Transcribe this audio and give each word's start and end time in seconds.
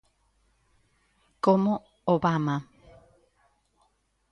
Como 1.45 1.73
Obama. 2.15 2.55